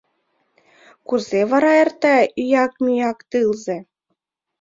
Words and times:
—Кузе 1.07 1.41
вара 1.51 1.73
эрта 1.83 2.15
ӱяк-мӱяк 2.41 3.19
тылзе? 3.29 3.77